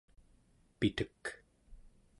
pitek 0.79 1.21